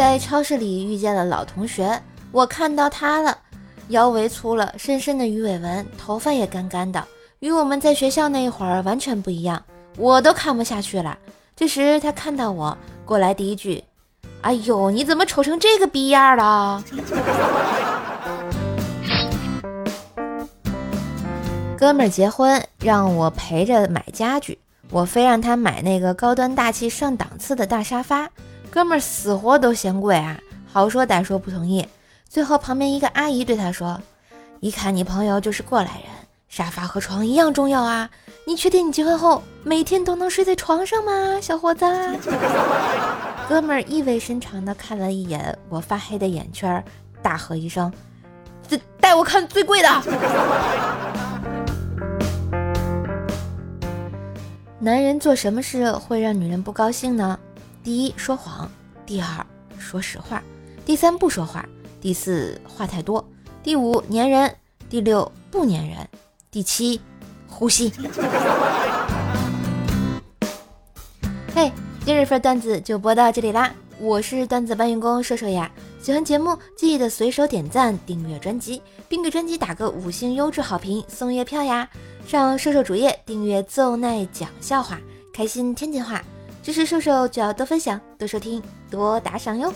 [0.00, 2.00] 在超市里遇见了老同学，
[2.32, 3.36] 我看到他了，
[3.88, 7.06] 腰围粗了，深深的鱼尾纹，头发也干干的，
[7.40, 9.62] 与我们在学校那一会儿完全不一样，
[9.98, 11.18] 我都看不下去了。
[11.54, 12.74] 这时他看到我
[13.04, 13.84] 过来，第一句
[14.40, 16.82] ：“哎呦，你怎么丑成这个逼样了？”
[21.76, 24.58] 哥们儿结婚让我陪着买家具，
[24.90, 28.30] 我非让他买那个高端大气上档次的大沙发。
[28.70, 30.38] 哥们儿死活都嫌贵啊，
[30.72, 31.86] 好说歹说不同意。
[32.28, 34.00] 最后旁边一个阿姨对他说
[34.60, 36.04] ：“一看你朋友就是过来人，
[36.48, 38.08] 沙发和床一样重要啊！
[38.46, 41.84] 你确定你结婚后每天都能睡在床上吗，小伙子？”
[43.48, 46.84] 哥们儿意味深长的看了一眼我发黑的眼圈，
[47.20, 47.92] 大喝一声
[48.70, 49.88] ：“带带我看最贵的！”
[54.78, 57.36] 男人做什么事会让女人不高兴呢？
[57.82, 58.70] 第一说谎，
[59.06, 59.46] 第二
[59.78, 60.42] 说实话，
[60.84, 61.66] 第三不说话，
[61.98, 63.26] 第四话太多，
[63.62, 64.54] 第五粘人，
[64.90, 66.06] 第六不粘人，
[66.50, 67.00] 第七
[67.48, 67.90] 呼吸。
[71.54, 71.72] 嘿，
[72.04, 73.72] 今日份段子就播到这里啦！
[73.98, 75.70] 我是段子搬运工瘦瘦呀，
[76.02, 81.88] 喜欢节目记得随手点赞、订阅专辑，并给专辑打个五星优质好评送月票呀！
[82.26, 85.00] 上瘦瘦主页订阅奏奈讲笑话，
[85.32, 86.22] 开心天津话。
[86.62, 89.72] 支持瘦瘦就要多分享、多收听、多打赏哟。